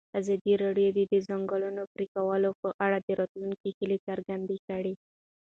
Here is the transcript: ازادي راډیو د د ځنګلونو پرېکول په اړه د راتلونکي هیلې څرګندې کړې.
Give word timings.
ازادي 0.19 0.53
راډیو 0.63 0.89
د 0.97 0.99
د 1.11 1.13
ځنګلونو 1.27 1.81
پرېکول 1.93 2.43
په 2.61 2.69
اړه 2.85 2.97
د 3.01 3.09
راتلونکي 3.21 3.69
هیلې 3.77 3.97
څرګندې 4.07 4.57
کړې. 4.67 4.93